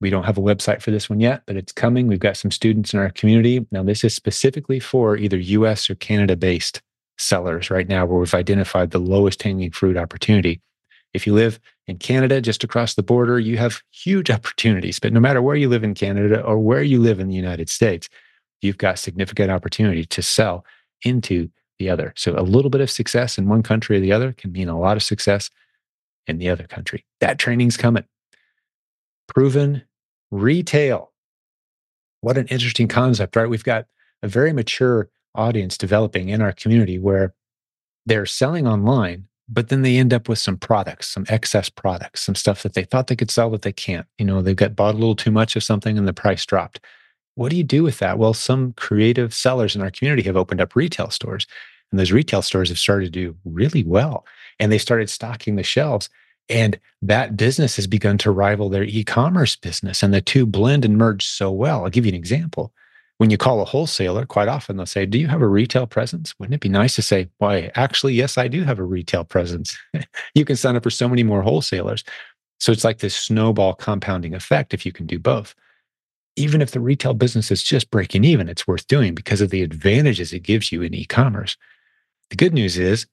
[0.00, 2.06] We don't have a website for this one yet, but it's coming.
[2.06, 3.66] We've got some students in our community.
[3.70, 6.82] Now, this is specifically for either US or Canada based
[7.18, 10.60] sellers right now, where we've identified the lowest hanging fruit opportunity.
[11.14, 14.98] If you live in Canada, just across the border, you have huge opportunities.
[14.98, 17.68] But no matter where you live in Canada or where you live in the United
[17.70, 18.08] States,
[18.60, 20.64] you've got significant opportunity to sell
[21.02, 22.12] into the other.
[22.16, 24.78] So a little bit of success in one country or the other can mean a
[24.78, 25.50] lot of success
[26.26, 27.04] in the other country.
[27.20, 28.04] That training's coming.
[29.28, 29.82] Proven
[30.30, 31.12] retail.
[32.20, 33.48] What an interesting concept, right?
[33.48, 33.86] We've got
[34.22, 37.34] a very mature audience developing in our community where
[38.04, 42.34] they're selling online, but then they end up with some products, some excess products, some
[42.34, 44.06] stuff that they thought they could sell that they can't.
[44.18, 46.80] You know, they've got bought a little too much of something and the price dropped.
[47.34, 48.18] What do you do with that?
[48.18, 51.46] Well, some creative sellers in our community have opened up retail stores,
[51.90, 54.26] and those retail stores have started to do really well.
[54.58, 56.10] And they started stocking the shelves.
[56.50, 60.02] And that business has begun to rival their e commerce business.
[60.02, 61.84] And the two blend and merge so well.
[61.84, 62.72] I'll give you an example
[63.18, 66.34] when you call a wholesaler, quite often they'll say, Do you have a retail presence?
[66.38, 69.76] Wouldn't it be nice to say, Why, actually, yes, I do have a retail presence.
[70.34, 72.04] you can sign up for so many more wholesalers.
[72.60, 75.54] So it's like this snowball compounding effect if you can do both.
[76.36, 79.62] Even if the retail business is just breaking even, it's worth doing because of the
[79.62, 81.56] advantages it gives you in e commerce.
[82.30, 83.06] The good news is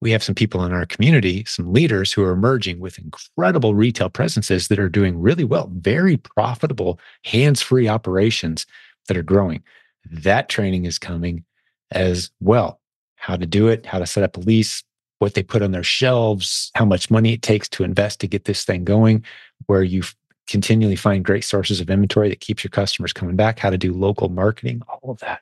[0.00, 4.10] we have some people in our community, some leaders who are emerging with incredible retail
[4.10, 8.66] presences that are doing really well, very profitable, hands free operations
[9.08, 9.62] that are growing.
[10.10, 11.44] That training is coming
[11.90, 12.80] as well.
[13.16, 14.82] How to do it, how to set up a lease,
[15.18, 18.44] what they put on their shelves, how much money it takes to invest to get
[18.44, 19.24] this thing going,
[19.66, 20.02] where you
[20.46, 23.94] continually find great sources of inventory that keeps your customers coming back, how to do
[23.94, 25.40] local marketing, all of that.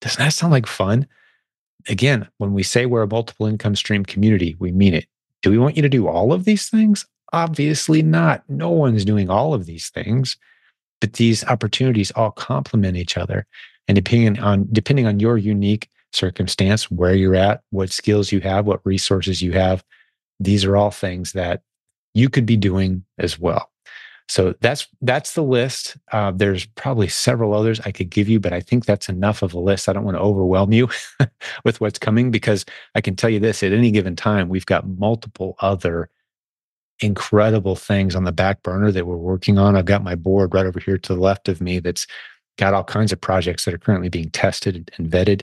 [0.00, 1.06] Doesn't that sound like fun?
[1.88, 5.06] Again, when we say we're a multiple income stream community, we mean it.
[5.42, 7.06] Do we want you to do all of these things?
[7.32, 8.42] Obviously not.
[8.48, 10.36] No one's doing all of these things
[11.02, 13.44] but these opportunities all complement each other.
[13.88, 18.66] And depending on depending on your unique circumstance where you're at what skills you have
[18.66, 19.82] what resources you have
[20.38, 21.62] these are all things that
[22.12, 23.70] you could be doing as well.
[24.28, 25.96] So that's that's the list.
[26.12, 29.54] Uh, there's probably several others i could give you but i think that's enough of
[29.54, 29.88] a list.
[29.88, 30.88] I don't want to overwhelm you
[31.64, 34.86] with what's coming because i can tell you this at any given time we've got
[34.86, 36.08] multiple other
[37.04, 39.76] incredible things on the back burner that we're working on.
[39.76, 42.06] I've got my board right over here to the left of me that's
[42.58, 45.42] got all kinds of projects that are currently being tested and vetted.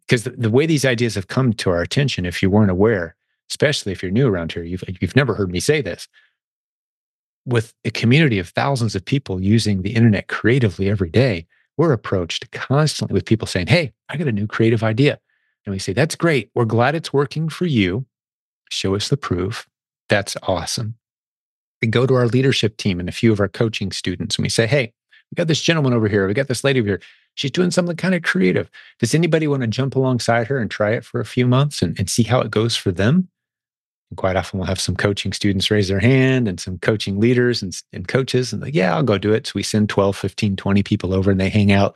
[0.00, 3.16] Because the, the way these ideas have come to our attention, if you weren't aware,
[3.50, 6.08] especially if you're new around here, you've, you've never heard me say this.
[7.44, 11.46] With a community of thousands of people using the internet creatively every day,
[11.76, 15.18] we're approached constantly with people saying, Hey, I got a new creative idea.
[15.64, 16.50] And we say, That's great.
[16.54, 18.06] We're glad it's working for you.
[18.70, 19.67] Show us the proof.
[20.08, 20.94] That's awesome.
[21.82, 24.48] We go to our leadership team and a few of our coaching students and we
[24.48, 24.92] say, hey,
[25.30, 26.26] we got this gentleman over here.
[26.26, 27.00] We got this lady over here.
[27.34, 28.68] She's doing something kind of creative.
[28.98, 31.96] Does anybody want to jump alongside her and try it for a few months and,
[31.98, 33.28] and see how it goes for them?
[34.10, 37.62] And quite often we'll have some coaching students raise their hand and some coaching leaders
[37.62, 39.46] and, and coaches and like, yeah, I'll go do it.
[39.46, 41.94] So we send 12, 15, 20 people over and they hang out.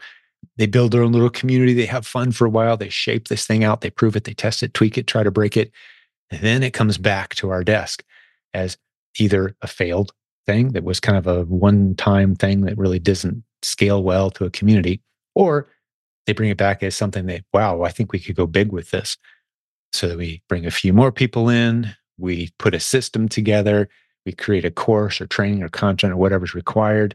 [0.58, 1.72] They build their own little community.
[1.72, 2.76] They have fun for a while.
[2.76, 3.80] They shape this thing out.
[3.80, 4.24] They prove it.
[4.24, 5.72] They test it, tweak it, try to break it.
[6.40, 8.02] Then it comes back to our desk
[8.54, 8.76] as
[9.18, 10.12] either a failed
[10.46, 14.44] thing that was kind of a one time thing that really doesn't scale well to
[14.44, 15.00] a community,
[15.34, 15.68] or
[16.26, 18.90] they bring it back as something that, wow, I think we could go big with
[18.90, 19.16] this.
[19.92, 23.88] So that we bring a few more people in, we put a system together,
[24.24, 27.14] we create a course or training or content or whatever's required,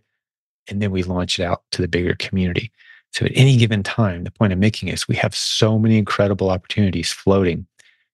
[0.70, 2.72] and then we launch it out to the bigger community.
[3.13, 6.49] So at any given time, the point I'm making is we have so many incredible
[6.49, 7.65] opportunities floating.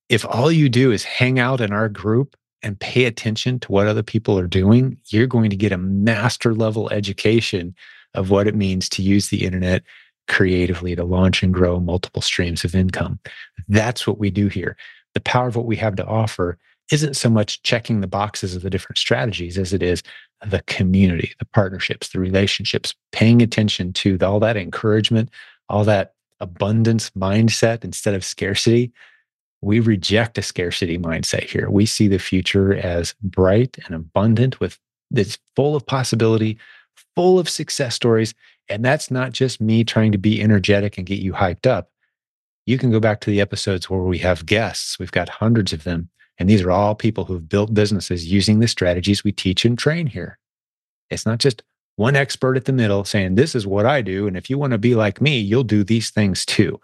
[0.09, 3.87] If all you do is hang out in our group and pay attention to what
[3.87, 7.75] other people are doing, you're going to get a master level education
[8.13, 9.83] of what it means to use the internet
[10.27, 13.19] creatively to launch and grow multiple streams of income.
[13.67, 14.77] That's what we do here.
[15.13, 16.57] The power of what we have to offer
[16.91, 20.03] isn't so much checking the boxes of the different strategies as it is
[20.45, 25.29] the community, the partnerships, the relationships, paying attention to all that encouragement,
[25.69, 28.91] all that abundance mindset instead of scarcity.
[29.63, 31.69] We reject a scarcity mindset here.
[31.69, 34.79] We see the future as bright and abundant with
[35.11, 36.57] it's full of possibility,
[37.15, 38.33] full of success stories.
[38.69, 41.91] And that's not just me trying to be energetic and get you hyped up.
[42.65, 44.97] You can go back to the episodes where we have guests.
[44.97, 48.67] We've got hundreds of them and these are all people who've built businesses using the
[48.67, 50.39] strategies we teach and train here.
[51.09, 51.63] It's not just
[51.95, 54.27] one expert at the middle saying, This is what I do.
[54.27, 56.79] And if you want to be like me, you'll do these things too.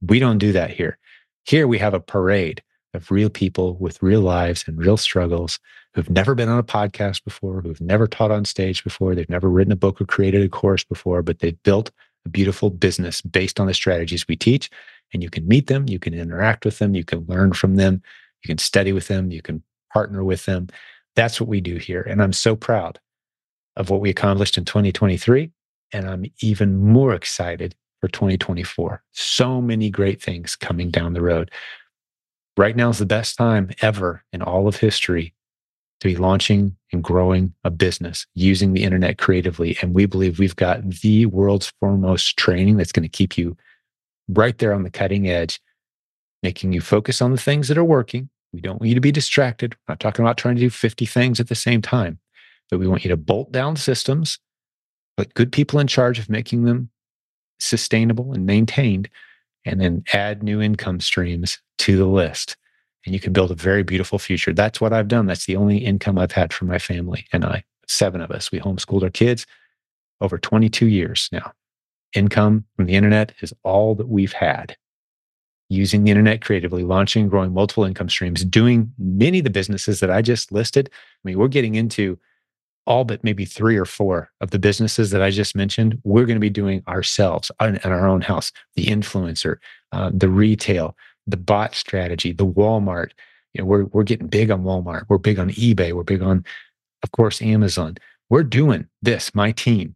[0.00, 0.98] We don't do that here.
[1.44, 2.62] Here we have a parade
[2.94, 5.58] of real people with real lives and real struggles
[5.92, 9.50] who've never been on a podcast before, who've never taught on stage before, they've never
[9.50, 11.90] written a book or created a course before, but they've built
[12.24, 14.70] a beautiful business based on the strategies we teach.
[15.12, 18.02] And you can meet them, you can interact with them, you can learn from them,
[18.42, 20.68] you can study with them, you can partner with them.
[21.14, 22.00] That's what we do here.
[22.00, 22.98] And I'm so proud
[23.76, 25.50] of what we accomplished in 2023.
[25.92, 27.74] And I'm even more excited
[28.04, 29.02] for 2024.
[29.12, 31.50] So many great things coming down the road.
[32.58, 35.32] Right now is the best time ever in all of history
[36.00, 39.78] to be launching and growing a business using the internet creatively.
[39.80, 43.56] And we believe we've got the world's foremost training that's going to keep you
[44.28, 45.58] right there on the cutting edge,
[46.42, 49.10] making you focus on the things that are working we don't want you to be
[49.10, 49.74] distracted.
[49.74, 52.20] We're not talking about trying to do 50 things at the same time,
[52.70, 54.38] but we want you to bolt down systems,
[55.16, 56.90] put good people in charge of making them
[57.58, 59.08] sustainable and maintained,
[59.64, 62.56] and then add new income streams to the list.
[63.06, 64.52] And you can build a very beautiful future.
[64.52, 65.26] That's what I've done.
[65.26, 67.64] That's the only income I've had for my family and I.
[67.86, 68.50] Seven of us.
[68.50, 69.46] We homeschooled our kids
[70.20, 71.52] over 22 years now.
[72.14, 74.76] Income from the internet is all that we've had
[75.68, 80.10] using the internet creatively, launching growing multiple income streams, doing many of the businesses that
[80.10, 80.90] I just listed.
[80.92, 82.18] I mean, we're getting into
[82.86, 86.36] all but maybe three or four of the businesses that I just mentioned, we're going
[86.36, 88.52] to be doing ourselves in our own house.
[88.76, 89.56] The influencer,
[89.92, 93.10] uh, the retail, the bot strategy, the Walmart.
[93.52, 95.04] You know, we're we're getting big on Walmart.
[95.08, 95.92] We're big on eBay.
[95.92, 96.44] We're big on,
[97.02, 97.96] of course, Amazon.
[98.28, 99.34] We're doing this.
[99.34, 99.94] My team.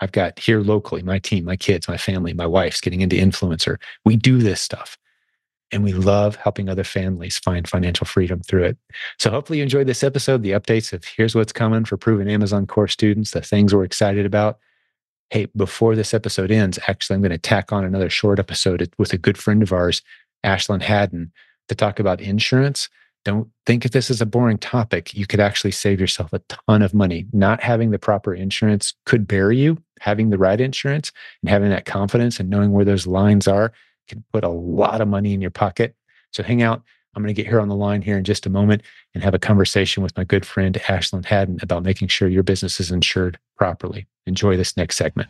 [0.00, 3.78] I've got here locally, my team, my kids, my family, my wife's getting into influencer.
[4.04, 4.96] We do this stuff
[5.70, 8.78] and we love helping other families find financial freedom through it.
[9.18, 12.66] So hopefully you enjoyed this episode, the updates of here's what's coming for proven Amazon
[12.66, 14.58] course students, the things we're excited about.
[15.30, 19.12] Hey, before this episode ends, actually, I'm going to tack on another short episode with
[19.12, 20.00] a good friend of ours,
[20.44, 21.32] Ashlyn Haddon,
[21.68, 22.88] to talk about insurance.
[23.26, 26.80] Don't think if this is a boring topic, you could actually save yourself a ton
[26.80, 27.26] of money.
[27.34, 29.76] Not having the proper insurance could bury you.
[30.00, 31.12] Having the right insurance
[31.42, 33.72] and having that confidence and knowing where those lines are
[34.08, 35.94] can put a lot of money in your pocket.
[36.32, 36.82] So hang out.
[37.14, 38.82] I'm going to get here on the line here in just a moment
[39.14, 42.80] and have a conversation with my good friend Ashlyn Haddon about making sure your business
[42.80, 44.06] is insured properly.
[44.26, 45.28] Enjoy this next segment.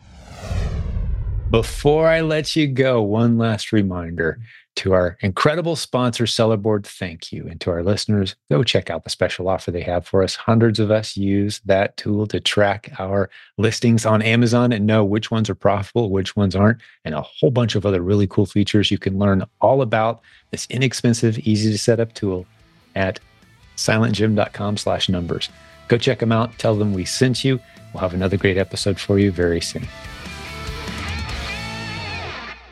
[1.49, 4.39] Before I let you go, one last reminder
[4.79, 7.45] to our incredible sponsor, Sellerboard, thank you.
[7.49, 10.35] And to our listeners, go check out the special offer they have for us.
[10.35, 15.31] Hundreds of us use that tool to track our listings on Amazon and know which
[15.31, 18.89] ones are profitable, which ones aren't, and a whole bunch of other really cool features.
[18.89, 20.21] You can learn all about
[20.51, 22.45] this inexpensive, easy to set up tool
[22.95, 23.19] at
[23.75, 25.49] silentjim.com slash numbers.
[25.89, 26.57] Go check them out.
[26.57, 27.59] Tell them we sent you.
[27.93, 29.85] We'll have another great episode for you very soon.